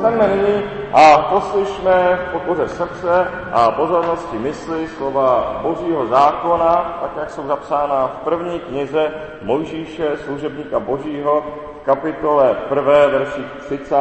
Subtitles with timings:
[0.00, 0.62] Přestaňme nyní
[0.92, 8.06] a poslyšme v pokoře srdce a pozornosti mysli slova Božího zákona, tak jak jsou zapsána
[8.06, 9.10] v první knize
[9.42, 11.44] Mojžíše, služebníka Božího,
[11.82, 12.82] v kapitole 1.
[13.06, 13.96] verších 30.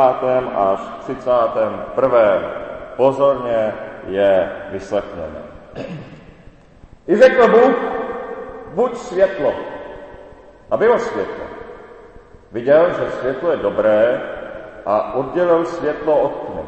[0.56, 1.86] až 31.
[2.96, 3.74] Pozorně
[4.08, 5.42] je vyslechněme.
[7.08, 7.76] I řekl Bůh,
[8.74, 9.54] buď světlo.
[10.72, 11.44] A bylo světlo.
[12.52, 14.22] Viděl, že světlo je dobré
[14.86, 16.62] a oddělil světlo od tmy.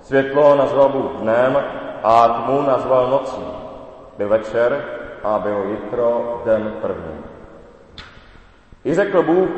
[0.00, 1.64] Světlo nazval Bůh dnem
[2.02, 3.44] a tmu nazval nocí.
[4.18, 4.84] Byl večer
[5.24, 7.24] a bylo jitro den první.
[8.84, 9.48] I řekl Bůh,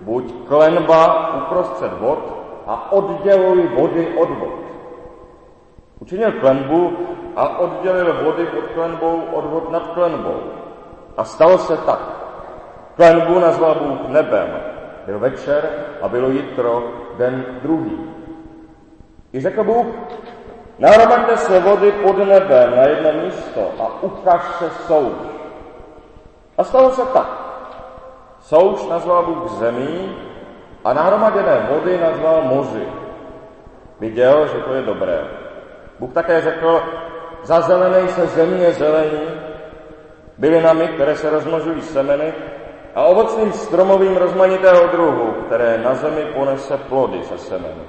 [0.00, 2.18] buď klenba uprostřed vod
[2.66, 4.54] a odděluj vody od vod.
[6.00, 6.92] Učinil klenbu
[7.36, 10.40] a oddělil vody pod klenbou od vod nad klenbou.
[11.16, 12.00] A stalo se tak.
[12.96, 14.61] Klenbu nazval Bůh nebem.
[15.06, 15.70] Byl večer
[16.02, 16.84] a bylo jitro,
[17.18, 18.10] den druhý.
[19.32, 19.86] I řekl Bůh,
[20.78, 25.12] nahromaďte se vody pod nebem na jedno místo a ukaž se souš.
[26.58, 27.28] A stalo se tak.
[28.40, 30.16] Souš nazval Bůh zemí
[30.84, 32.88] a nahromaděné vody nazval moři.
[34.00, 35.24] Viděl, že to je dobré.
[35.98, 36.82] Bůh také řekl,
[37.42, 39.20] zazelenej se země zelení,
[40.38, 42.32] bylinami, které se rozmnožují semeny,
[42.94, 47.82] a ovocným stromovým rozmanitého druhu, které na zemi ponese plody se semeny.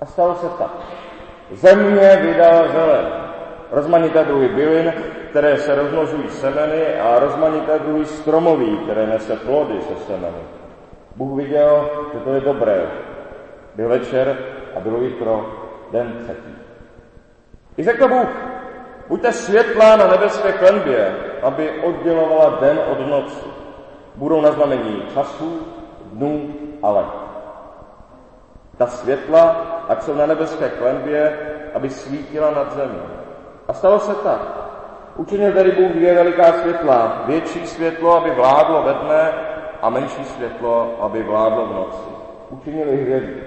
[0.00, 0.70] A stalo se tak.
[1.52, 3.06] Země vydala zelen,
[3.70, 4.92] rozmanité druhy bylin,
[5.30, 10.42] které se rozmnožují semeny a rozmanité druhy stromový, které nese plody se semeny.
[11.16, 12.82] Bůh viděl, že to je dobré.
[13.74, 14.38] Byl večer
[14.76, 15.46] a bylo jitro,
[15.92, 16.58] den třetí.
[17.76, 18.28] I řekl Bůh,
[19.08, 23.46] buďte světlá na nebeské klenbě, aby oddělovala den od noci.
[24.18, 25.58] Budou na znamení času,
[26.12, 27.06] dnů a let.
[28.76, 29.56] Ta světla,
[29.88, 31.38] ať jsou na nebeské klenbě,
[31.74, 32.98] aby svítila nad zemí.
[33.68, 34.40] A stalo se tak.
[35.16, 37.22] Učinil tedy Bůh dvě veliká světla.
[37.26, 39.32] Větší světlo, aby vládlo ve dne
[39.82, 42.10] a menší světlo, aby vládlo v noci.
[42.50, 43.42] Učinili hvězdy.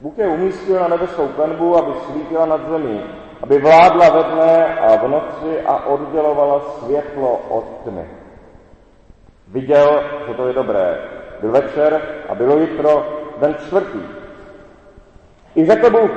[0.00, 3.02] Bůh je umístil na nebeskou klenbu, aby svítila nad zemí,
[3.42, 8.15] aby vládla ve dne a v noci a oddělovala světlo od tmy.
[9.48, 10.98] Viděl, že to je dobré.
[11.40, 13.06] Byl večer a bylo jitro,
[13.40, 14.00] den čtvrtý.
[15.56, 16.10] I řekl Bůh,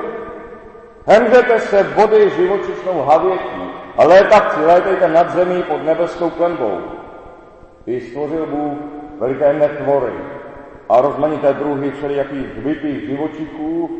[1.06, 6.78] hemřete se vody živočišnou havětí a létavci létejte nad zemí pod nebeskou klenbou.
[7.86, 8.78] I stvořil Bůh
[9.18, 10.12] veliké netvory
[10.88, 13.90] a rozmanité druhy všelijakých hbitých živočichů,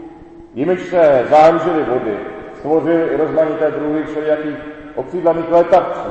[0.55, 2.19] jimiž se zámžily vody,
[2.55, 4.57] stvořil i rozmanité druhy všelijakých
[4.95, 6.11] okřídlaných létavců.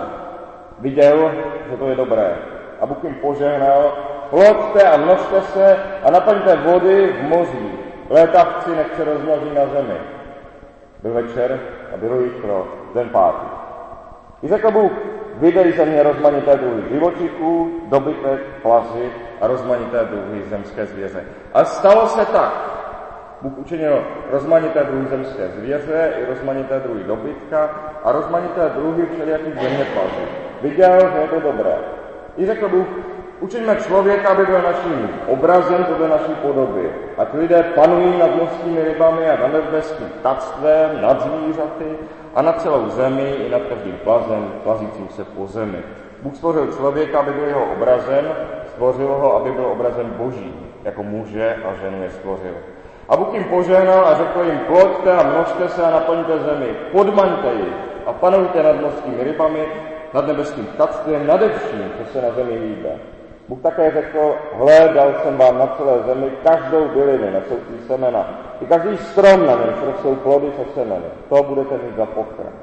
[0.79, 1.31] Viděl,
[1.71, 2.37] že to je dobré
[2.81, 3.93] a Bůh jim požehnal,
[4.29, 7.71] ploďte a množte se a naplňte vody v moři.
[8.09, 9.97] Létavci nech se rozmnoží na zemi.
[11.03, 11.59] Byl večer
[11.93, 13.47] a bylo jitro, den pátý.
[14.43, 14.91] I řekl Bůh,
[15.35, 19.11] vydej ze mě rozmanité druhy živočichů, dobytek, plazy
[19.41, 21.23] a rozmanité druhy zemské zvěře.
[21.53, 22.79] A stalo se tak.
[23.41, 27.69] Bůh učinil rozmanité druhy zemské zvěře i rozmanité druhy dobytka
[28.03, 30.21] a rozmanité druhy všelijakých zeměplazů.
[30.61, 31.75] Viděl, že je to dobré.
[32.39, 32.87] I řekl Bůh,
[33.39, 36.91] učiníme člověka, aby byl naším obrazem podle naší podoby.
[37.17, 41.97] Ať lidé panují nad mořskými rybami a nad nebeským ptactvem, nad zvířaty
[42.35, 45.77] a nad celou zemi i nad každým plazem, plazícím se po zemi.
[46.21, 48.25] Bůh stvořil člověka, aby byl jeho obrazem,
[48.73, 52.55] stvořil ho, aby byl obrazem boží, jako muže a ženu je stvořil.
[53.09, 57.53] A Bůh jim požehnal a řekl jim, ploďte a množte se a naplňte zemi, podmaňte
[57.53, 57.73] ji
[58.05, 59.65] a panujte nad mořskými rybami,
[60.13, 62.89] nad nebeským ptactvím, nade vším, co se na zemi hýbe.
[63.49, 68.41] Bůh také řekl, hle, dal jsem vám na celé zemi každou bylinu nesoucí semena.
[68.61, 71.05] I každý strom na něm rostou plody se semeny.
[71.29, 72.53] To budete mít za pokrm.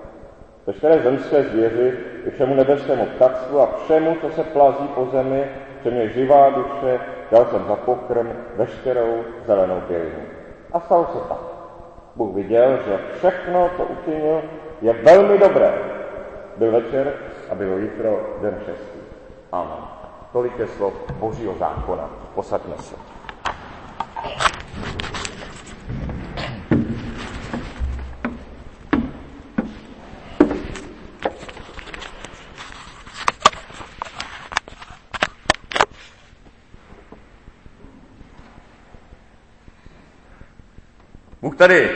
[0.66, 5.44] Veškeré zemské zvěři, i všemu nebeskému ptactvu a všemu, co se plazí po zemi,
[5.82, 10.22] čem je živá duše, dal jsem za pokrm veškerou zelenou bylinu.
[10.72, 11.38] A stalo se tak.
[12.16, 14.42] Bůh viděl, že všechno, co učinil,
[14.82, 15.72] je velmi dobré.
[16.56, 17.12] Byl večer
[17.50, 18.98] a bylo jitro den šestý.
[19.52, 19.78] Amen.
[20.32, 22.10] Tolik je slov Božího zákona.
[22.34, 22.96] Posaďme se.
[41.42, 41.90] Bůh tady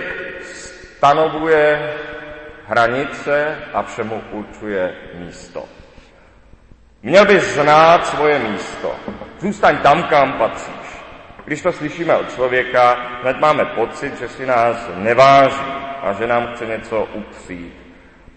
[0.98, 1.94] stanovuje
[2.70, 5.64] hranice a všemu určuje místo.
[7.02, 8.96] Měl bys znát svoje místo.
[9.38, 11.02] Zůstaň tam, kam patříš.
[11.44, 15.72] Když to slyšíme od člověka, hned máme pocit, že si nás neváží
[16.02, 17.74] a že nám chce něco upřít.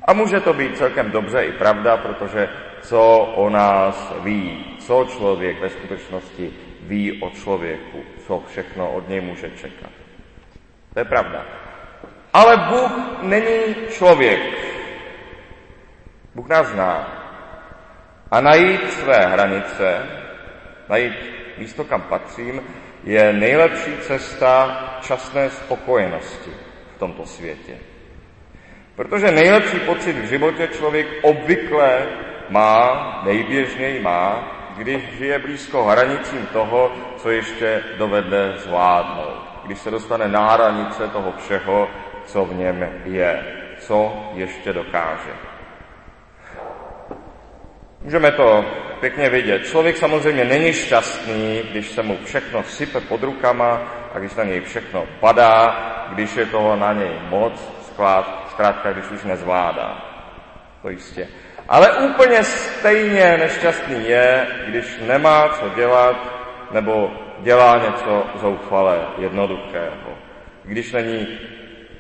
[0.08, 2.50] A může to být celkem dobře i pravda, protože
[2.82, 9.22] co o nás ví, co člověk ve skutečnosti ví o člověku, co všechno od něj
[9.22, 9.92] může čekat.
[10.94, 11.46] To je pravda.
[12.34, 12.92] Ale Bůh
[13.22, 14.42] není člověk.
[16.36, 17.20] Bůh nás zná.
[18.32, 20.06] A najít své hranice,
[20.90, 21.14] najít
[21.58, 22.62] místo, kam patřím,
[23.04, 26.52] je nejlepší cesta časné spokojenosti
[26.96, 27.78] v tomto světě.
[28.96, 32.06] Protože nejlepší pocit v životě člověk obvykle
[32.50, 39.44] má, nejběžněji má, když žije blízko hranicím toho, co ještě dovede zvládnout.
[39.66, 41.90] Když se dostane na hranice toho všeho,
[42.26, 43.44] co v něm je,
[43.80, 45.32] co ještě dokáže.
[48.02, 48.66] Můžeme to
[49.00, 49.66] pěkně vidět.
[49.66, 53.82] Člověk samozřejmě není šťastný, když se mu všechno sype pod rukama
[54.14, 55.76] a když na něj všechno padá,
[56.14, 57.72] když je toho na něj moc,
[58.48, 60.06] zkrátka, když už nezvládá.
[60.82, 61.28] To jistě.
[61.70, 66.16] Ale úplně stejně nešťastný je, když nemá co dělat,
[66.72, 70.18] nebo dělá něco zoufale jednoduchého.
[70.64, 71.28] Když není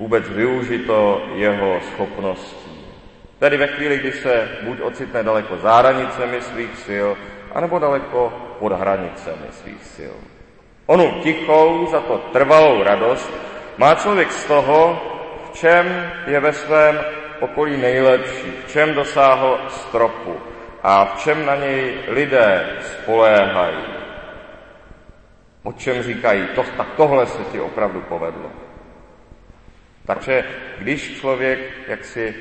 [0.03, 2.85] vůbec využito jeho schopností.
[3.39, 7.07] Tedy ve chvíli, kdy se buď ocitne daleko za hranicemi svých sil,
[7.55, 10.15] anebo daleko pod hranicemi svých sil.
[10.85, 13.31] Onu tichou, za to trvalou radost
[13.77, 15.01] má člověk z toho,
[15.47, 16.99] v čem je ve svém
[17.39, 20.35] okolí nejlepší, v čem dosáhl stropu
[20.83, 23.85] a v čem na něj lidé spoléhají.
[25.63, 28.62] O čem říkají, to, tak tohle se ti opravdu povedlo.
[30.05, 30.43] Takže
[30.79, 32.35] když člověk jaksi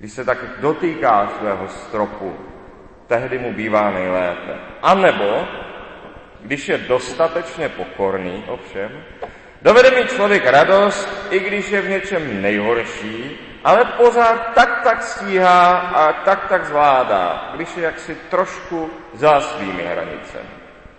[0.00, 2.36] když se tak dotýká svého stropu,
[3.06, 4.54] tehdy mu bývá nejlépe.
[4.82, 5.48] A nebo,
[6.40, 9.04] když je dostatečně pokorný, ovšem,
[9.62, 15.78] dovede mi člověk radost, i když je v něčem nejhorší, ale pořád tak tak stíhá
[15.78, 20.48] a tak tak zvládá, když je jaksi trošku za svými hranicemi.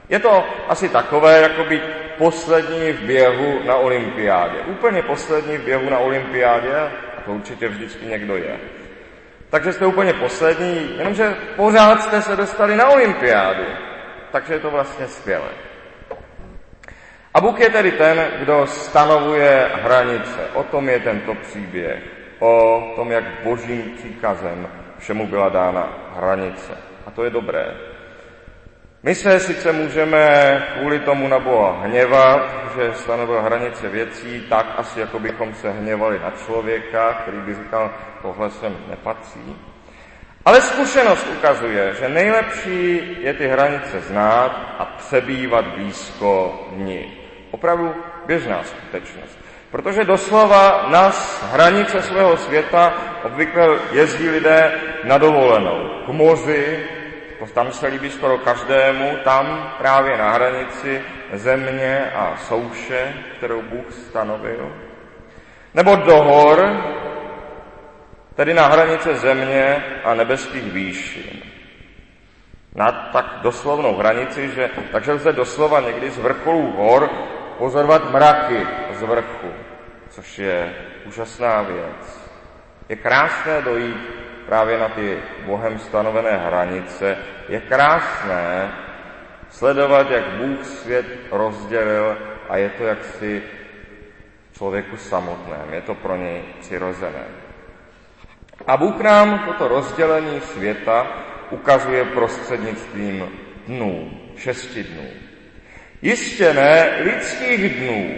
[0.10, 1.84] Je to asi takové, jako být
[2.22, 4.58] poslední v běhu na olympiádě.
[4.68, 6.76] Úplně poslední v běhu na olympiádě,
[7.18, 8.58] a to určitě vždycky někdo je
[9.52, 13.64] takže jste úplně poslední, jenomže pořád jste se dostali na olympiádu.
[14.32, 15.50] Takže je to vlastně skvělé.
[17.34, 20.40] A Bůh je tedy ten, kdo stanovuje hranice.
[20.54, 22.04] O tom je tento příběh.
[22.40, 24.68] O tom, jak božím příkazem
[25.00, 26.78] všemu byla dána hranice.
[27.06, 27.91] A to je dobré.
[29.04, 35.00] My se sice můžeme kvůli tomu na Boha hněvat, že stanovil hranice věcí, tak asi
[35.00, 39.56] jako bychom se hněvali na člověka, který by říkal, tohle sem nepatří.
[40.46, 47.14] Ale zkušenost ukazuje, že nejlepší je ty hranice znát a přebývat blízko ní.
[47.52, 47.96] Opravdu
[48.26, 49.38] běžná skutečnost.
[49.72, 52.94] Protože doslova nás hranice svého světa
[53.24, 54.72] obvykle jezdí lidé
[55.04, 55.90] na dovolenou.
[56.06, 56.88] K moři,
[57.50, 61.02] tam se líbí skoro každému, tam právě na hranici
[61.34, 64.76] země a souše, kterou Bůh stanovil.
[65.74, 66.84] Nebo do hor,
[68.36, 71.42] tedy na hranice země a nebeských výšin.
[72.76, 77.10] Na tak doslovnou hranici, že takže lze doslova někdy z vrcholů hor
[77.58, 79.52] pozorovat mraky z vrchu,
[80.10, 82.32] což je úžasná věc.
[82.90, 87.18] Je krásné dojít právě na ty Bohem stanovené hranice.
[87.50, 88.72] Je krásné
[89.50, 92.18] sledovat, jak Bůh svět rozdělil
[92.50, 93.44] a je to jaksi
[94.54, 95.74] člověku samotném.
[95.74, 97.26] Je to pro něj přirozené.
[98.68, 101.08] A Bůh nám toto rozdělení světa
[101.50, 103.30] ukazuje prostřednictvím
[103.68, 105.08] dnů, šesti dnů.
[106.02, 108.16] Jistě ne lidských dnů,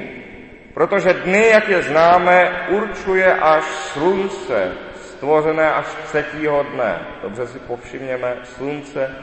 [0.73, 4.71] protože dny, jak je známe, určuje až slunce,
[5.23, 6.99] stvořené až třetího dne.
[7.21, 9.15] Dobře si povšimněme, slunce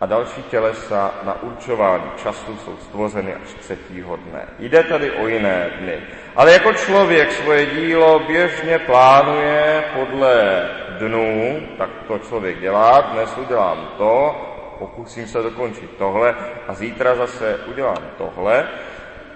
[0.00, 4.44] a další tělesa na určování času jsou stvořeny až třetího dne.
[4.58, 5.98] Jde tady o jiné dny.
[6.36, 10.68] Ale jako člověk svoje dílo běžně plánuje podle
[10.98, 14.36] dnů, tak to člověk dělá, dnes udělám to,
[14.78, 16.34] pokusím se dokončit tohle
[16.68, 18.68] a zítra zase udělám tohle.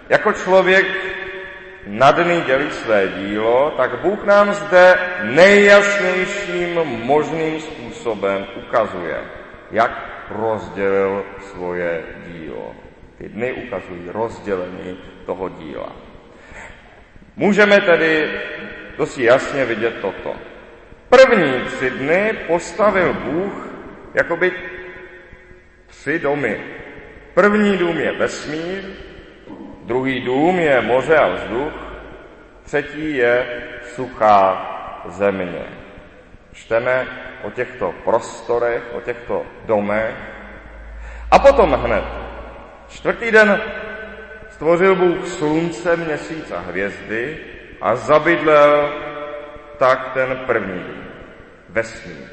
[0.09, 0.87] Jako člověk
[1.87, 9.21] na dny dělí své dílo, tak Bůh nám zde nejjasnějším možným způsobem ukazuje,
[9.71, 9.91] jak
[10.31, 12.75] rozdělil svoje dílo.
[13.19, 15.93] Ty dny ukazují rozdělení toho díla.
[17.37, 18.41] Můžeme tedy
[18.99, 20.35] dosti jasně vidět toto.
[21.09, 23.69] První tři dny postavil Bůh
[24.15, 24.53] jakoby
[25.87, 26.61] tři domy.
[27.35, 28.85] První dům je vesmír,
[29.91, 31.73] druhý dům je moře a vzduch,
[32.63, 33.47] třetí je
[33.95, 34.43] suchá
[35.09, 35.63] země.
[36.53, 37.07] Čteme
[37.43, 40.15] o těchto prostorech, o těchto domech.
[41.31, 42.05] A potom hned,
[42.89, 43.61] čtvrtý den
[44.51, 47.39] stvořil Bůh slunce, měsíc a hvězdy
[47.81, 48.93] a zabydlel
[49.79, 50.85] tak ten první
[51.69, 52.31] vesmír.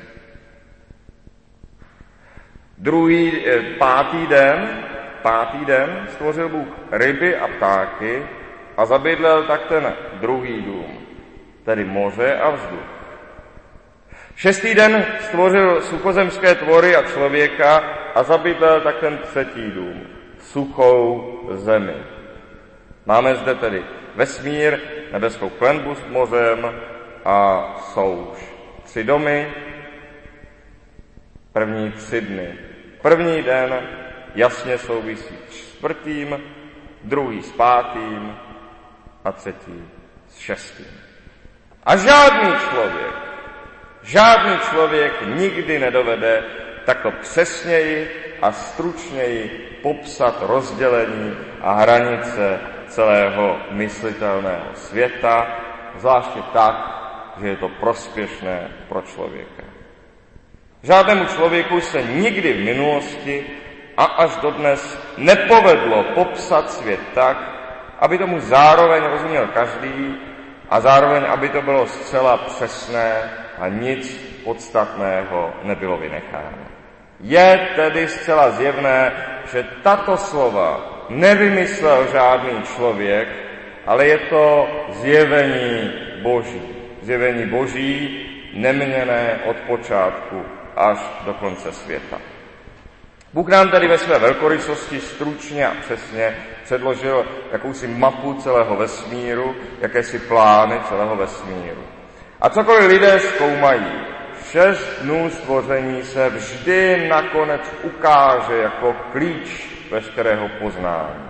[2.78, 4.87] Druhý, eh, pátý den,
[5.22, 8.24] pátý den stvořil Bůh ryby a ptáky
[8.78, 11.00] a zabydlel tak ten druhý dům,
[11.66, 12.98] tedy moře a vzduch.
[14.36, 17.84] Šestý den stvořil suchozemské tvory a člověka
[18.16, 20.08] a zabydlel tak ten třetí dům,
[20.40, 21.94] suchou zemi.
[23.06, 23.84] Máme zde tedy
[24.16, 24.80] vesmír,
[25.12, 26.72] nebeskou klenbu s mořem
[27.26, 28.54] a souš.
[28.84, 29.48] Tři domy,
[31.54, 32.56] první tři dny.
[33.02, 33.80] První den
[34.38, 36.42] jasně souvisí s čtvrtým,
[37.04, 38.38] druhý s pátým
[39.26, 39.84] a třetí
[40.30, 40.86] s šestým.
[41.84, 43.16] A žádný člověk,
[44.04, 46.44] žádný člověk nikdy nedovede
[46.86, 48.10] takto přesněji
[48.42, 55.60] a stručněji popsat rozdělení a hranice celého myslitelného světa,
[55.98, 56.76] zvláště tak,
[57.42, 59.64] že je to prospěšné pro člověka.
[60.84, 63.46] Žádnému člověku se nikdy v minulosti
[63.98, 67.38] a až dodnes nepovedlo popsat svět tak,
[68.00, 70.16] aby tomu zároveň rozuměl každý
[70.70, 76.58] a zároveň, aby to bylo zcela přesné a nic podstatného nebylo vynecháno.
[77.20, 79.12] Je tedy zcela zjevné,
[79.52, 83.28] že tato slova nevymyslel žádný člověk,
[83.86, 86.62] ale je to zjevení Boží.
[87.02, 92.37] Zjevení Boží neměné od počátku až do konce světa.
[93.38, 100.20] Bůh nám tady ve své velkorysosti stručně a přesně předložil jakousi mapu celého vesmíru, jakési
[100.20, 101.84] plány celého vesmíru.
[102.42, 103.86] A cokoliv lidé zkoumají,
[104.52, 111.30] šest dnů stvoření se vždy nakonec ukáže jako klíč veškerého poznání.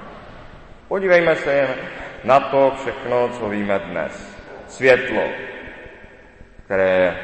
[0.87, 1.75] Podívejme se jen
[2.23, 4.37] na to všechno, co víme dnes.
[4.67, 5.23] Světlo,
[6.65, 7.17] které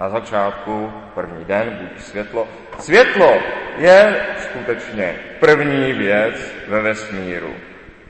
[0.00, 2.48] na začátku, první den, buď světlo.
[2.78, 3.38] Světlo
[3.76, 6.34] je skutečně první věc
[6.68, 7.54] ve vesmíru.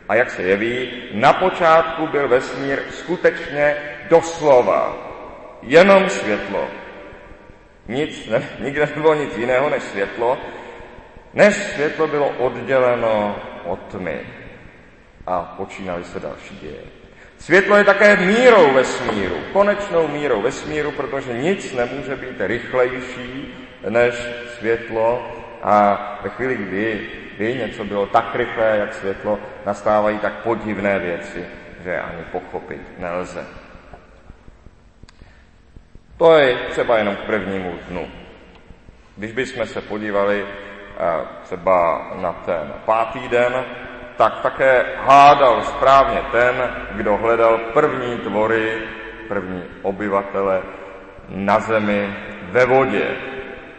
[0.08, 3.76] A jak se jeví, na počátku byl vesmír skutečně
[4.10, 4.96] doslova
[5.62, 6.68] jenom světlo.
[7.88, 10.38] Nic, ne, nikde nebylo nic jiného než světlo,
[11.34, 14.20] než světlo bylo odděleno od tmy
[15.26, 16.99] a počínaly se další děje.
[17.40, 23.54] Světlo je také mírou vesmíru, konečnou mírou vesmíru, protože nic nemůže být rychlejší
[23.88, 24.14] než
[24.58, 25.32] světlo
[25.62, 31.44] a ve chvíli, kdy by něco bylo tak rychlé, jak světlo, nastávají tak podivné věci,
[31.84, 33.44] že ani pochopit nelze.
[36.16, 38.08] To je třeba jenom k prvnímu dnu.
[39.16, 43.64] Když bychom se podívali eh, třeba na ten pátý den,
[44.20, 48.82] tak také hádal správně ten, kdo hledal první tvory,
[49.28, 50.62] první obyvatele
[51.28, 53.16] na zemi ve vodě.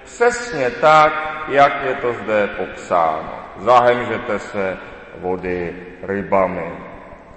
[0.04, 1.14] Přesně tak,
[1.48, 3.34] jak je to zde popsáno.
[3.58, 4.78] Zahemžete se
[5.18, 6.74] vody rybami.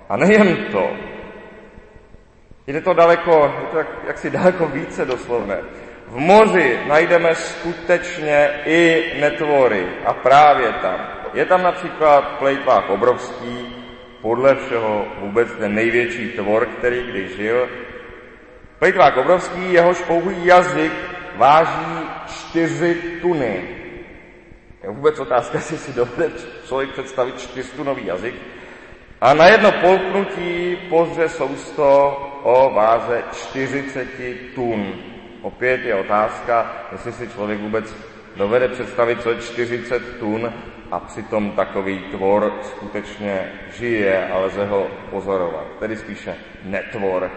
[0.08, 0.90] A nejen to.
[2.66, 5.58] Jde to daleko, je to jak, jaksi daleko více doslovné.
[6.08, 13.74] V moři najdeme skutečně i netvory a právě tam je tam například plejtvák obrovský,
[14.22, 17.68] podle všeho vůbec ten největší tvor, který kdy žil.
[18.78, 20.92] Plejtvák obrovský, jehož pouhý jazyk
[21.36, 23.68] váží čtyři tuny.
[24.82, 26.30] Je vůbec otázka, jestli si dovede
[26.66, 28.34] člověk představit čtyřtunový jazyk.
[29.20, 34.08] A na jedno polknutí pozře sousto o váze 40
[34.54, 34.94] tun.
[35.42, 37.94] Opět je otázka, jestli si člověk vůbec
[38.36, 40.52] dovede představit, co je 40 tun
[40.94, 47.30] a přitom takový tvor skutečně žije a lze ho pozorovat, tedy spíše netvor.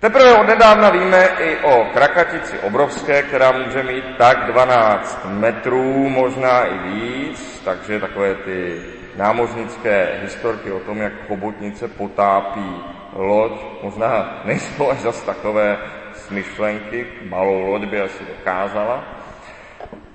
[0.00, 6.64] Teprve od nedávna víme i o krakatici obrovské, která může mít tak 12 metrů, možná
[6.64, 8.82] i víc, takže takové ty
[9.16, 13.52] námořnické historky o tom, jak chobotnice potápí loď,
[13.82, 15.78] možná nejsou až zas takové
[16.14, 19.21] smyšlenky, malou loď by asi dokázala.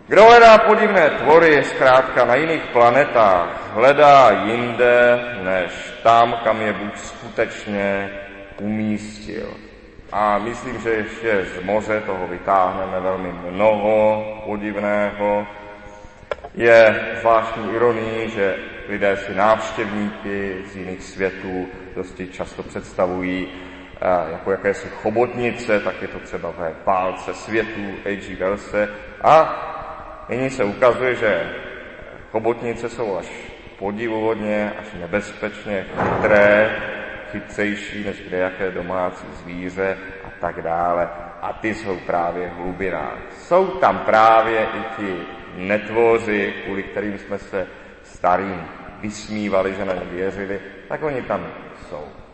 [0.07, 5.71] Kdo hledá podivné tvory zkrátka na jiných planetách, hledá jinde, než
[6.03, 8.09] tam, kam je Bůh skutečně
[8.61, 9.49] umístil.
[10.11, 15.47] A myslím, že ještě z moře toho vytáhneme velmi mnoho podivného.
[16.53, 18.55] Je zvláštní ironii, že
[18.89, 23.47] lidé si návštěvníky z jiných světů dosti často představují
[24.01, 28.35] eh, jako jakési chobotnice, tak je to třeba ve válce světů H.G.
[28.35, 28.89] Wellse.
[29.23, 29.66] A
[30.29, 31.53] nyní se ukazuje, že
[32.31, 33.27] chobotnice jsou až
[33.79, 36.75] podivuhodně, až nebezpečně chytré,
[37.31, 41.09] chytřejší než jaké domácí zvíře a tak dále.
[41.41, 43.17] A ty jsou právě hlubina.
[43.31, 45.17] Jsou tam právě i ti
[45.55, 47.67] netvoři, kvůli kterým jsme se
[48.03, 48.65] starým
[49.01, 51.47] vysmívali, že na ně věřili, tak oni tam
[51.89, 52.26] jsou.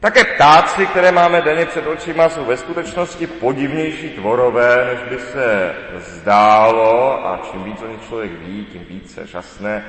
[0.00, 5.74] Také ptáci, které máme denně před očima, jsou ve skutečnosti podivnější tvorové, než by se
[5.98, 9.84] zdálo a čím víc o nich člověk ví, tím více žasné.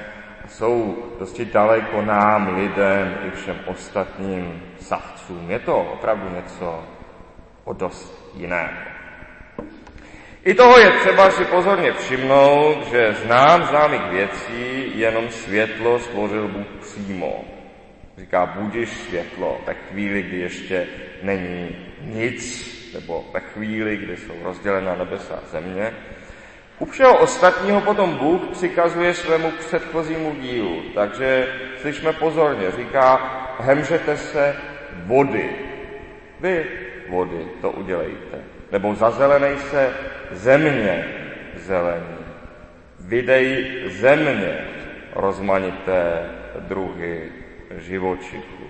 [0.48, 5.52] Jsou dosti daleko nám, lidem i všem ostatním savcům.
[5.52, 6.84] Je to opravdu něco
[7.64, 8.70] o dost jiného.
[10.44, 16.68] I toho je třeba si pozorně všimnout, že znám známých věcí jenom světlo stvořil Bůh
[16.82, 17.46] přímo.
[18.22, 20.88] Říká, budeš světlo ve chvíli, kdy ještě
[21.24, 25.94] není nic, nebo ve chvíli, kdy jsou rozdělena nebesa a země.
[26.80, 33.18] U všeho ostatního potom Bůh přikazuje svému předchozímu dílu, takže slyšme pozorně, říká,
[33.60, 34.56] hemžete se
[35.06, 35.50] vody.
[36.40, 36.66] Vy
[37.10, 38.38] vody to udělejte.
[38.72, 39.94] Nebo zazelenej se
[40.32, 41.06] země
[41.56, 42.18] zelení.
[43.00, 44.68] Vydej země
[45.16, 47.41] rozmanité druhy
[47.78, 48.68] živočichů.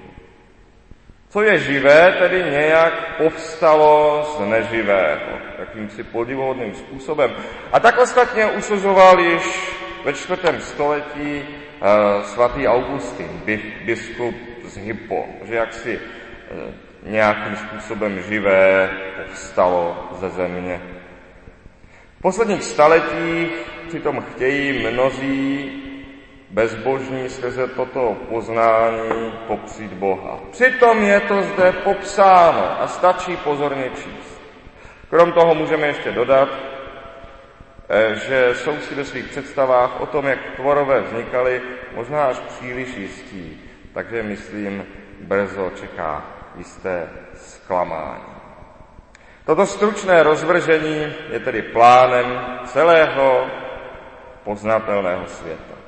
[1.30, 7.32] Co je živé, tedy nějak povstalo z neživého, jakýmsi podivuhodným způsobem.
[7.72, 9.74] A tak ostatně usuzoval již
[10.06, 13.42] ve čtvrtém století uh, svatý Augustin,
[13.86, 20.82] biskup z Hippo, že jaksi uh, nějakým způsobem živé povstalo ze země.
[22.18, 23.52] V posledních staletích
[23.88, 25.81] přitom chtějí mnozí
[26.52, 30.40] bezbožní skrze toto poznání popřít Boha.
[30.52, 34.42] Přitom je to zde popsáno a stačí pozorně číst.
[35.10, 36.50] Krom toho můžeme ještě dodat,
[37.90, 41.62] eh, že jsou si ve svých představách o tom, jak tvorové vznikaly,
[41.96, 43.62] možná až příliš jistí.
[43.94, 44.86] Takže myslím,
[45.20, 48.32] brzo čeká jisté zklamání.
[49.46, 53.46] Toto stručné rozvržení je tedy plánem celého
[54.44, 55.81] poznatelného světa.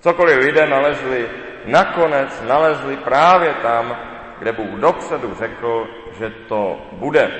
[0.00, 1.28] Cokoliv lidé nalezli,
[1.64, 3.96] nakonec nalezli právě tam,
[4.38, 7.30] kde Bůh dopředu řekl, že to bude.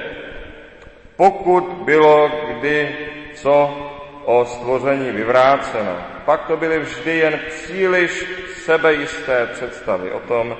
[1.16, 2.96] Pokud bylo kdy
[3.34, 3.76] co
[4.24, 10.56] o stvoření vyvráceno, pak to byly vždy jen příliš sebejisté představy o tom,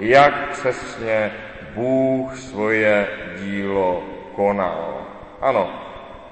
[0.00, 1.32] jak přesně
[1.74, 4.02] Bůh svoje dílo
[4.36, 5.06] konal.
[5.40, 5.70] Ano,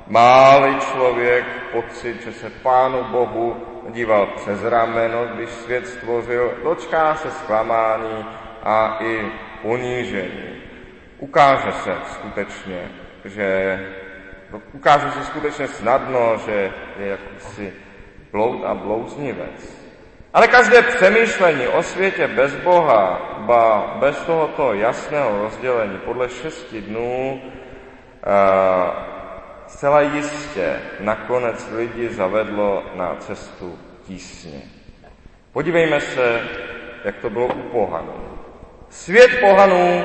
[0.06, 7.30] máli člověk pocit, že se Pánu Bohu díval přes rameno, když svět stvořil, dočká se
[7.30, 8.26] zklamání
[8.62, 10.62] a i ponížení.
[11.18, 12.90] Ukáže se skutečně,
[13.24, 13.78] že
[14.72, 17.72] ukáže se skutečně snadno, že je jakýsi
[18.32, 19.82] bloud a blouznivec.
[20.34, 27.42] Ale každé přemýšlení o světě bez Boha, ba bez tohoto jasného rozdělení podle šesti dnů,
[29.72, 34.62] zcela jistě nakonec lidi zavedlo na cestu tísně.
[35.52, 36.40] Podívejme se,
[37.04, 38.38] jak to bylo u pohanů.
[38.90, 40.04] Svět pohanů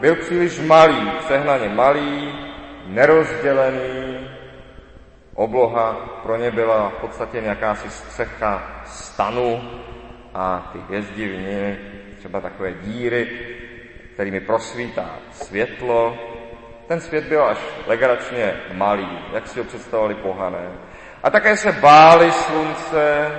[0.00, 2.34] byl příliš malý, přehnaně malý,
[2.86, 4.28] nerozdělený.
[5.34, 5.92] Obloha
[6.22, 9.62] pro ně byla v podstatě nějakási střecha stanu
[10.34, 11.76] a ty hvězdy v ní,
[12.18, 13.28] třeba takové díry,
[14.14, 16.18] kterými prosvítá světlo,
[16.88, 20.68] ten svět byl až legračně malý, jak si ho představovali pohané.
[21.22, 23.30] A také se báli slunce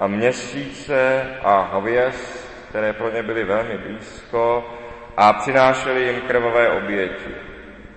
[0.00, 4.70] a měsíce a hvězd, které pro ně byly velmi blízko
[5.16, 7.34] a přinášeli jim krvavé oběti.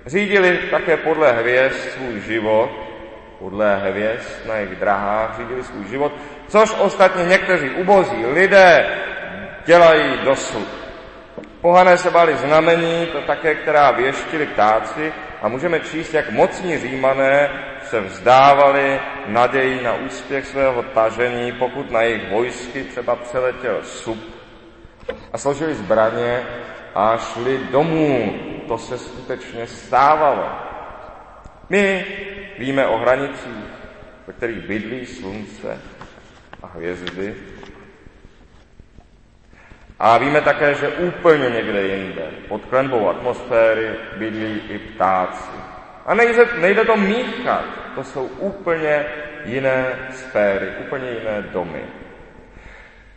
[0.05, 2.69] Řídili také podle hvězd svůj život,
[3.39, 6.11] podle hvězd na jejich drahách řídili svůj život,
[6.47, 8.85] což ostatně někteří ubozí lidé
[9.65, 10.78] dělají dosud.
[11.61, 17.49] Pohané se báli znamení, to také, která věštili ptáci a můžeme číst, jak mocní římané
[17.83, 24.19] se vzdávali naději na úspěch svého tažení, pokud na jejich vojsky třeba přeletěl sup
[25.33, 26.43] a složili zbraně
[26.95, 28.39] a šli domů.
[28.67, 30.49] To se skutečně stávalo.
[31.69, 32.05] My
[32.59, 33.65] víme o hranicích,
[34.27, 35.81] ve kterých bydlí slunce
[36.63, 37.35] a hvězdy,
[39.99, 45.59] a víme také, že úplně někde jinde, pod klenbou atmosféry, bydlí i ptáci.
[46.05, 47.63] A nejde, nejde to míchat.
[47.95, 49.05] to jsou úplně
[49.45, 51.83] jiné sféry, úplně jiné domy.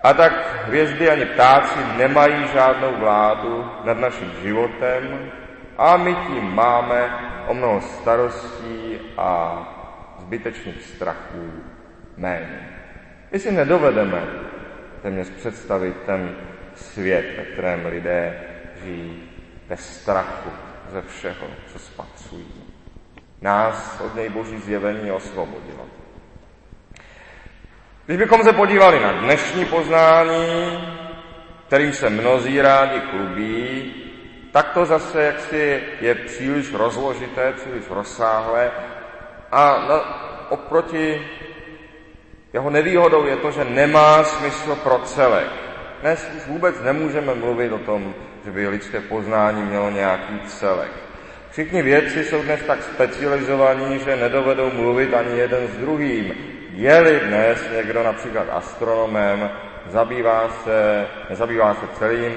[0.02, 0.32] A tak
[0.66, 5.30] hvězdy ani ptáci nemají žádnou vládu nad naším životem
[5.78, 7.14] a my tím máme
[7.46, 9.62] o mnoho starostí a
[10.18, 11.52] zbytečných strachů
[12.16, 12.68] méně.
[13.32, 14.22] My si nedovedeme
[15.02, 16.36] téměř představit ten
[16.82, 18.40] svět, ve kterém lidé
[18.84, 19.28] žijí
[19.68, 20.50] ve strachu
[20.92, 22.64] ze všeho, co spatřují.
[23.40, 25.86] Nás od něj boží zjevení osvobodilo.
[28.06, 30.78] Když bychom se podívali na dnešní poznání,
[31.66, 33.94] kterým se mnozí rádi klubí,
[34.52, 38.70] tak to zase jaksi je příliš rozložité, příliš rozsáhlé
[39.52, 41.28] a na, oproti
[42.52, 45.48] jeho nevýhodou je to, že nemá smysl pro celek.
[46.02, 50.90] Dnes už vůbec nemůžeme mluvit o tom, že by lidské poznání mělo nějaký celek.
[51.50, 56.34] Všichni vědci jsou dnes tak specializovaní, že nedovedou mluvit ani jeden s druhým.
[56.74, 59.50] Je-li dnes někdo například astronomem,
[59.86, 62.32] zabývá se, nezabývá se celým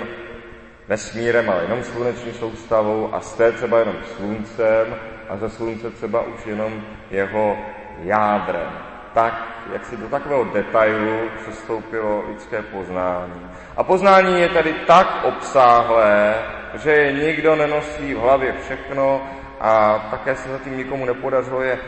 [0.88, 4.96] vesmírem, ale jenom sluneční soustavou a z té třeba jenom sluncem
[5.30, 7.58] a ze slunce třeba už jenom jeho
[8.04, 8.95] jádrem.
[9.16, 13.48] Tak, jak si do takového detailu přistoupilo lidské poznání.
[13.78, 16.36] A poznání je tady tak obsáhlé,
[16.84, 19.22] že je nikdo nenosí v hlavě všechno
[19.60, 21.80] a také se zatím nikomu nepodařilo je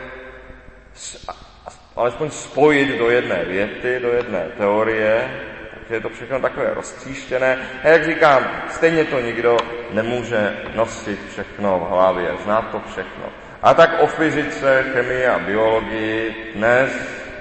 [1.96, 5.40] alespoň spojit do jedné věty, do jedné teorie,
[5.74, 7.58] takže je to všechno takové roztříštěné.
[7.84, 9.56] A jak říkám, stejně to nikdo
[9.90, 13.24] nemůže nosit všechno v hlavě, znát to všechno.
[13.62, 16.92] A tak o fyzice, chemii a biologii dnes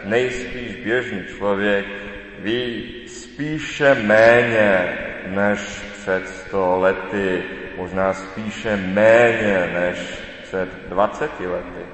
[0.04, 1.86] nejspíš běžný člověk
[2.40, 5.60] ví spíše méně než
[6.02, 7.44] před sto lety,
[7.78, 11.86] možná spíše méně než před 20 lety.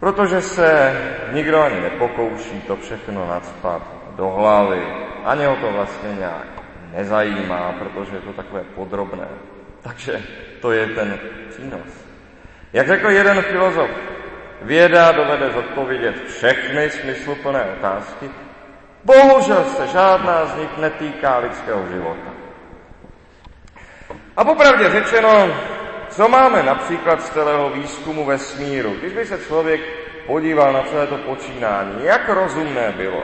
[0.00, 1.00] Protože se
[1.32, 3.82] nikdo ani nepokouší to všechno nadspat
[4.16, 4.82] do hlavy,
[5.24, 9.28] ani ho to vlastně nějak nezajímá, protože je to takové podrobné.
[9.82, 10.22] Takže
[10.60, 12.05] to je ten přínos.
[12.76, 13.90] Jak řekl jeden filozof,
[14.62, 18.30] věda dovede zodpovědět všechny smysluplné otázky,
[19.04, 22.30] bohužel se žádná z nich netýká lidského života.
[24.36, 25.56] A popravdě řečeno,
[26.08, 28.96] co máme například z celého výzkumu vesmíru?
[29.00, 29.80] Když by se člověk
[30.26, 33.22] podíval na celé to počínání, jak rozumné bylo,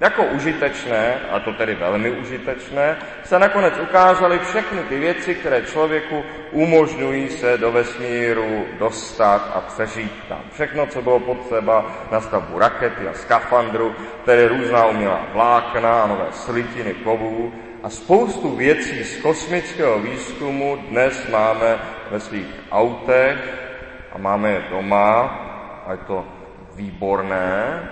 [0.00, 6.22] jako užitečné, a to tedy velmi užitečné, se nakonec ukázaly všechny ty věci, které člověku
[6.52, 10.42] umožňují se do vesmíru dostat a přežít tam.
[10.52, 16.26] Všechno, co bylo potřeba na stavbu rakety a skafandru, tedy různá umělá vlákna a nové
[16.30, 21.78] slitiny kovů, a spoustu věcí z kosmického výzkumu dnes máme
[22.10, 23.38] ve svých autech
[24.12, 25.20] a máme je doma
[25.86, 26.24] a je to
[26.76, 27.82] výborné.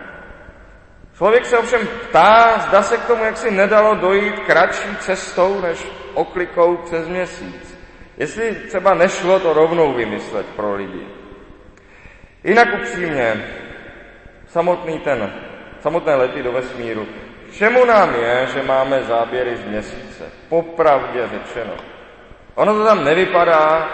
[1.18, 6.76] Člověk se ovšem ptá, zda se k tomu jaksi nedalo dojít kratší cestou než oklikou
[6.76, 7.78] přes měsíc.
[8.16, 11.06] Jestli třeba nešlo to rovnou vymyslet pro lidi.
[12.44, 13.46] Jinak upřímně,
[14.46, 15.32] samotný ten,
[15.80, 17.06] samotné lety do vesmíru
[17.52, 20.24] Čemu nám je, že máme záběry z měsíce?
[20.48, 21.72] Popravdě řečeno.
[22.54, 23.88] Ono to tam nevypadá,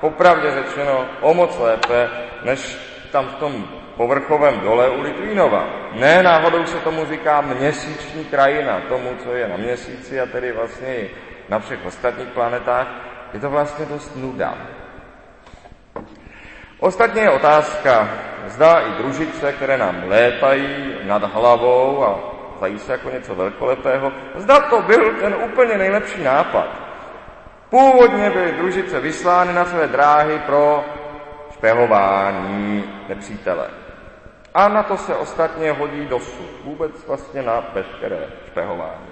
[0.00, 2.10] popravdě řečeno, o moc lépe,
[2.44, 2.78] než
[3.12, 5.66] tam v tom povrchovém dole u Litvínova.
[5.92, 10.96] Ne, náhodou se tomu říká měsíční krajina, tomu, co je na měsíci a tedy vlastně
[10.96, 11.10] i
[11.48, 12.86] na všech ostatních planetách.
[13.34, 14.54] Je to vlastně dost nuda.
[16.80, 18.08] Ostatně je otázka,
[18.46, 22.18] zda i družice, které nám létají nad hlavou a
[22.60, 24.12] zají se jako něco velkolepého.
[24.34, 26.68] Zda to byl ten úplně nejlepší nápad.
[27.70, 30.84] Původně byly družice vyslány na své dráhy pro
[31.52, 33.87] špehování nepřítele.
[34.54, 39.08] A na to se ostatně hodí dosud, vůbec vlastně na veškeré špehování.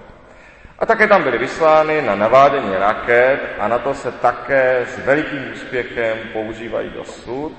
[0.79, 5.53] A také tam byly vyslány na navádění raket a na to se také s velikým
[5.53, 7.53] úspěchem používají dosud.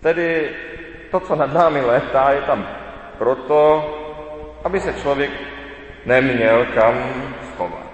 [0.00, 0.50] Tedy
[1.10, 2.68] to, co nad námi létá, je tam
[3.18, 3.92] proto,
[4.64, 5.30] aby se člověk
[6.06, 6.94] neměl kam
[7.52, 7.86] schovat.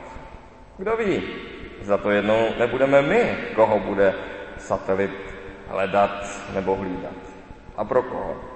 [0.78, 1.22] Kdo ví,
[1.82, 4.14] za to jednou nebudeme my, koho bude
[4.58, 5.10] satelit
[5.68, 7.16] hledat nebo hlídat.
[7.76, 8.51] A pro koho?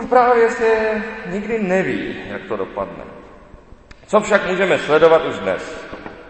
[0.00, 3.04] To právě se nikdy neví, jak to dopadne.
[4.06, 5.86] Co však můžeme sledovat už dnes?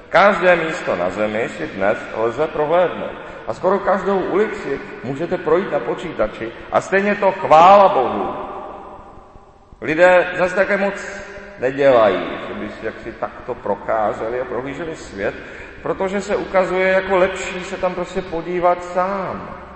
[0.09, 3.13] Každé místo na zemi si dnes lze prohlédnout.
[3.47, 8.49] A skoro každou ulici můžete projít na počítači a stejně to chvála Bohu
[9.81, 10.95] Lidé zase také moc
[11.59, 15.35] nedělají, že by si jaksi takto procházeli a prohlíželi svět,
[15.83, 19.68] protože se ukazuje jako lepší se tam prostě podívat sám.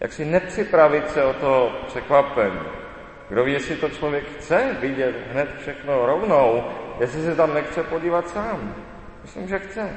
[0.00, 2.60] Jak si nepřipravit se o to překvapení.
[3.28, 6.64] Kdo ví, jestli to člověk chce vidět hned všechno rovnou,
[7.00, 8.74] jestli se tam nechce podívat sám.
[9.22, 9.90] Myslím, že chce.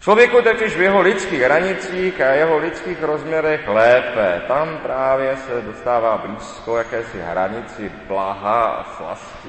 [0.00, 4.42] Člověku totiž v jeho lidských hranicích a jeho lidských rozměrech lépe.
[4.48, 9.48] Tam právě se dostává blízko jakési hranici blaha a slasti.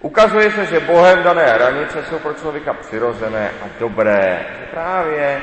[0.00, 4.46] Ukazuje se, že Bohem dané hranice jsou pro člověka přirozené a dobré.
[4.60, 5.42] Že právě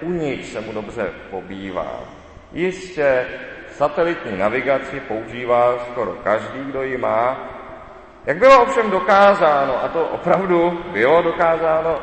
[0.00, 2.00] u nich se mu dobře pobývá.
[2.52, 3.26] Jistě
[3.70, 7.50] satelitní navigaci používá skoro každý, kdo ji má.
[8.26, 11.98] Jak bylo ovšem dokázáno, a to opravdu bylo dokázáno,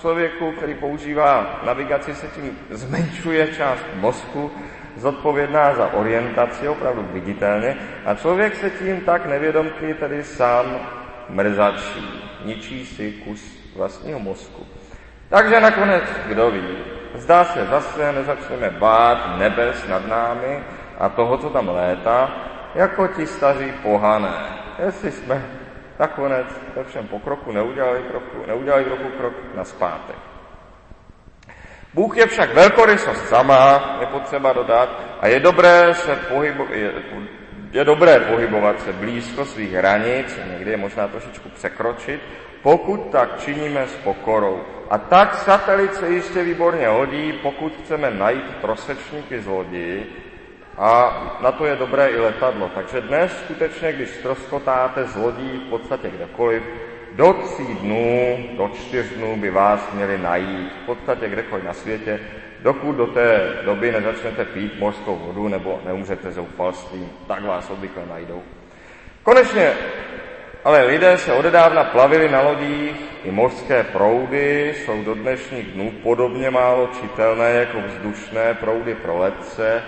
[0.00, 4.50] člověku, který používá navigaci, se tím zmenšuje část mozku,
[4.96, 10.80] zodpovědná za orientaci, opravdu viditelně, a člověk se tím tak nevědomky tedy sám
[11.28, 14.66] mrzačí, ničí si kus vlastního mozku.
[15.28, 16.76] Takže nakonec, kdo ví,
[17.14, 20.64] zdá se zase nezačneme bát nebes nad námi
[20.98, 22.30] a toho, co tam létá,
[22.74, 24.34] jako ti staří pohané.
[24.84, 25.44] Jestli jsme
[25.98, 26.46] nakonec
[26.76, 30.16] ve všem pokroku neudělali, kroku, neudělali trochu krok na zpátek.
[31.94, 36.92] Bůh je však velkorysost sama, je potřeba dodat, a je dobré se pohybo, je,
[37.72, 42.20] je dobré pohybovat se blízko svých hranic, někdy je možná trošičku překročit,
[42.62, 44.60] pokud tak činíme s pokorou.
[44.90, 50.16] A tak satelit se jistě výborně hodí, pokud chceme najít trosečníky zloději,
[50.78, 52.70] a na to je dobré i letadlo.
[52.74, 56.62] Takže dnes skutečně, když ztroskotáte z lodí v podstatě kdekoliv,
[57.12, 62.20] do tří dnů, do čtyř dnů by vás měli najít, v podstatě kdekoliv na světě,
[62.62, 68.42] dokud do té doby nezačnete pít mořskou vodu nebo neumřete zoufalstvím, tak vás obvykle najdou.
[69.22, 69.72] Konečně,
[70.64, 76.50] ale lidé se odedávna plavili na lodích, i mořské proudy jsou do dnešních dnů podobně
[76.50, 79.82] málo čitelné jako vzdušné proudy pro letce,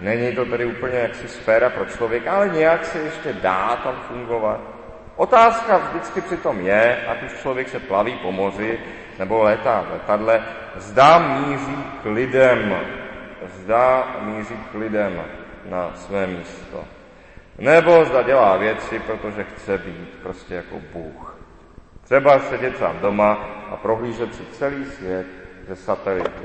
[0.00, 4.60] Není to tedy úplně jaksi sféra pro člověka, ale nějak se ještě dá tam fungovat.
[5.16, 8.80] Otázka vždycky přitom je, ať už člověk se plaví po moři
[9.18, 10.42] nebo létá v letadle,
[10.76, 12.76] zda míří k lidem,
[13.54, 15.24] zda míří k lidem
[15.70, 16.84] na své místo.
[17.58, 21.38] Nebo zda dělá věci, protože chce být prostě jako Bůh.
[22.04, 23.32] Třeba sedět sám doma
[23.70, 25.26] a prohlížet si celý svět
[25.68, 26.44] ze satelitu.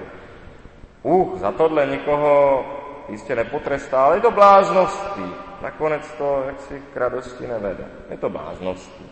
[1.04, 2.66] Bůh za tohle nikoho
[3.10, 5.34] jistě nepotrestá, ale je to blázností.
[5.62, 7.84] Nakonec to jaksi k radosti nevede.
[8.10, 9.10] Je to blázností.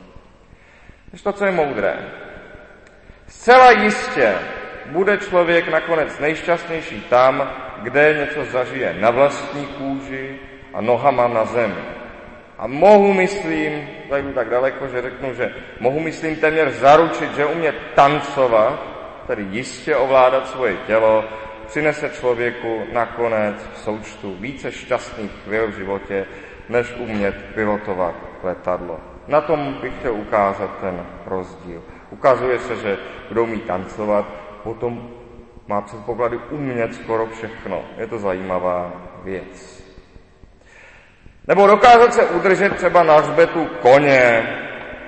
[1.10, 1.98] Když to, co je moudré.
[3.28, 4.36] Zcela jistě
[4.86, 10.40] bude člověk nakonec nejšťastnější tam, kde něco zažije na vlastní kůži
[10.74, 11.82] a nohama na zemi.
[12.58, 17.76] A mohu, myslím, zajdu tak daleko, že řeknu, že mohu, myslím, téměř zaručit, že umět
[17.96, 18.80] tancovat,
[19.28, 21.24] tedy jistě ovládat svoje tělo,
[21.68, 26.26] přinese člověku nakonec v součtu více šťastných chvil v životě,
[26.70, 29.00] než umět pilotovat letadlo.
[29.28, 31.84] Na tom bych chtěl ukázat ten rozdíl.
[32.10, 32.98] Ukazuje se, že
[33.30, 34.26] kdo umí tancovat,
[34.64, 35.10] potom
[35.68, 37.84] má předpoklady umět skoro všechno.
[37.98, 38.92] Je to zajímavá
[39.24, 39.81] věc.
[41.48, 44.50] Nebo dokázat se udržet třeba na hřbetu koně,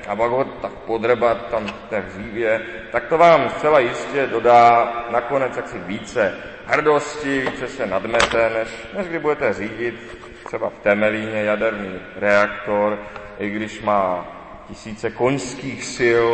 [0.07, 4.93] a pak ho tak podrebat tam v té hřívě, tak to vám zcela jistě dodá
[5.09, 8.67] nakonec jaksi více hrdosti, více se nadmete, než,
[8.97, 12.99] než kdy budete řídit třeba v Temelíně jaderný reaktor,
[13.39, 14.25] i když má
[14.67, 16.27] tisíce koňských sil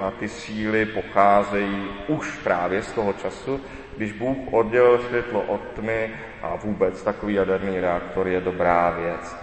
[0.00, 3.60] a ty síly pocházejí už právě z toho času,
[3.98, 6.10] když Bůh oddělil světlo od tmy
[6.42, 9.36] a vůbec takový jaderný reaktor je dobrá věc.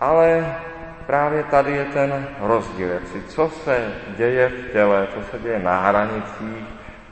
[0.00, 0.56] Ale
[1.06, 5.80] právě tady je ten rozdíl, si, co se děje v těle, co se děje na
[5.80, 6.64] hranicích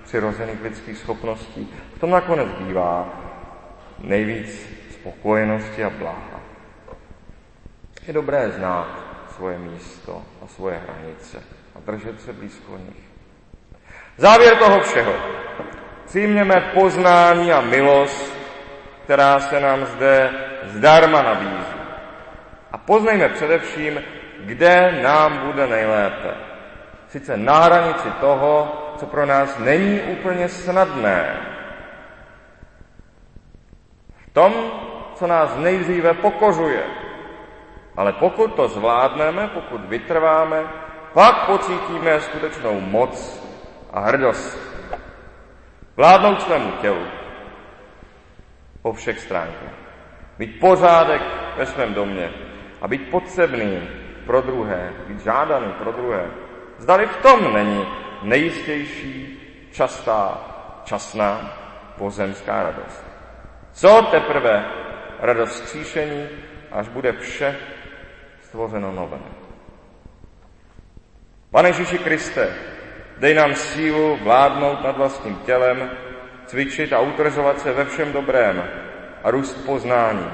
[0.05, 1.75] přirozených lidských schopností.
[1.97, 3.09] V tom nakonec bývá
[3.99, 6.41] nejvíc spokojenosti a bláha.
[8.07, 8.88] Je dobré znát
[9.37, 11.43] svoje místo a svoje hranice
[11.75, 13.09] a držet se blízko nich.
[14.17, 15.12] Závěr toho všeho.
[16.09, 18.33] Přijměme poznání a milost,
[19.05, 20.31] která se nám zde
[20.64, 21.79] zdarma nabízí.
[22.73, 24.03] A poznejme především,
[24.40, 26.35] kde nám bude nejlépe.
[27.09, 31.37] Sice na hranici toho, co pro nás není úplně snadné.
[34.27, 34.55] V tom,
[35.14, 36.83] co nás nejdříve pokořuje.
[37.97, 40.62] Ale pokud to zvládneme, pokud vytrváme,
[41.12, 43.44] pak pocítíme skutečnou moc
[43.92, 44.68] a hrdost.
[45.99, 47.07] Vládnout svému tělu
[48.83, 49.75] po všech stránkách.
[50.39, 51.23] Mít pořádek
[51.57, 52.31] ve svém domě,
[52.81, 53.89] a být potřebný
[54.27, 56.27] pro druhé, být žádaný pro druhé.
[56.79, 57.87] Zdali v tom není
[58.23, 59.41] nejistější,
[59.73, 60.39] častá,
[60.85, 61.59] časná
[61.99, 63.05] pozemská radost.
[63.73, 64.65] Co teprve
[65.21, 66.29] radost skříšení,
[66.73, 67.57] až bude vše
[68.43, 69.19] stvořeno nové.
[71.51, 72.55] Pane Ježíši Kriste,
[73.20, 75.90] dej nám sílu vládnout nad vlastním tělem,
[76.46, 78.64] cvičit a utrzovat se ve všem dobrém
[79.24, 80.26] a růst poznání,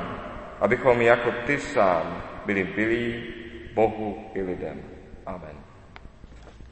[0.60, 3.24] abychom jako ty sám byli bilí
[3.74, 4.82] Bohu i lidem.
[5.26, 5.63] Amen.